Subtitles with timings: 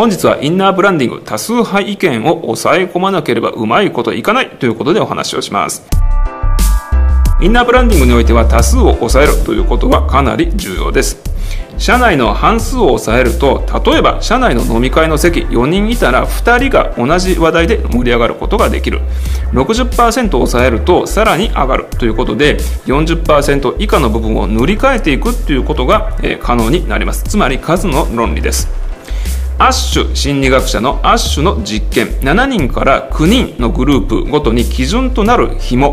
[0.00, 5.86] 本日はインナーブランディング多数派意見を抑え込まなければうまいこといかないということでお話をします。
[7.42, 11.18] インナーブランディングにおいては多数を抑えるということはかなり重要です。
[11.76, 19.02] 社内の半数を抑えると例えば社内の飲み会の席4人いたら2人が同じ話題で盛り上がることができる。
[19.52, 27.22] 60%を抑えるとさらに上がるということで40%以下の部分を塗り替えていくということが、可能になります。
[27.24, 28.66] つまり数の論理です。
[29.60, 32.06] アッシュ心理学者のアッシュの実験。
[32.20, 35.90] 7人から9人のグループごとに基準となる紐。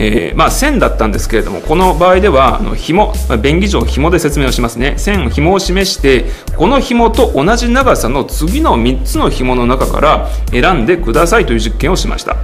[0.00, 4.94] えー、まあ、線だったんですけれどもこの場合ではあの紐便宜上紐で説明をしますね。
[4.96, 6.24] 線紐を示して
[6.56, 12.34] この紐と同じ長さの次の3つの紐の中から選んでくださいという実験をしました。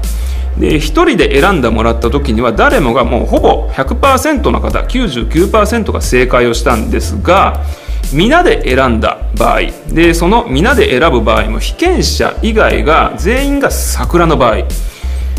[0.56, 7.64] で1人で選んでもらった時には誰もがもうほぼ100%の方99%が正解をしたんですが
[8.12, 9.60] 皆で選んだ場合。
[9.92, 14.68] でその皆で選ぶ場合も被験者以外が全員が桜の場合。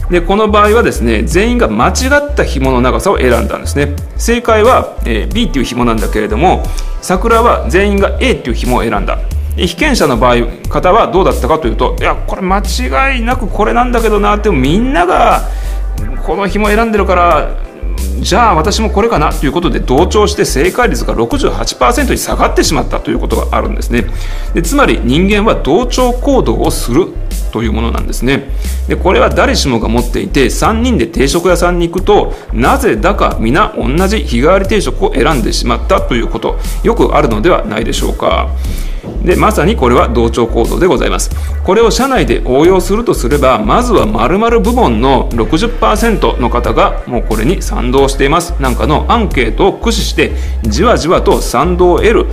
[0.10, 3.96] でこの場合はですね全員が間違った紐の長さを選んだんですね。
[4.18, 6.64] 正解は、え、B っていう紐なんだけれども
[7.02, 9.20] 桜は全員が A っていう紐を選んだ。
[9.56, 15.42] 被験者の場合方はどうだったかというといやこれ間違いなくこれなんだけどなってみんなが
[16.26, 17.69] この紐選んでるから
[18.22, 24.06] じゃあ私もこれかなということで同調して正解率が68%に下がってしまったということがあるんですね。
[24.54, 27.08] でつまり人間は同調行動をする
[27.52, 28.50] というものなんですね。
[28.88, 36.58] でこれは誰しもが持っていて3人で定食屋さんに行くとなぜだか皆同じ日替わり定食を選んでしまったということ。
[36.84, 38.50] よくあるのではないでしょうか。
[39.24, 41.30] でまさにこれは同調行動でございます。
[41.64, 48.54] これを社内で応用するとすればまずは〇〇部門の60%の方がもうこれに賛同しています。
[48.60, 50.32] なんかのアンケートを駆使して
[50.64, 52.26] じわじわと賛同を得る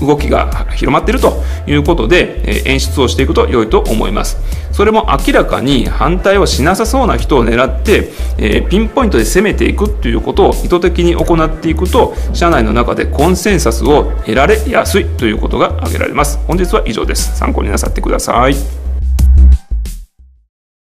[0.00, 4.36] 動きが広まっているということで演出をしていくと良いと思います。
[4.72, 16.38] それも明らかに反対をしなさそうな人を狙って、えピンポイントで攻めていくということを意図的に行っていくと社内の中でコンセンサスを得られやすいということが挙げられます。
[16.46, 17.36] 本日は以上です。
[17.36, 18.89] 参考になさってください。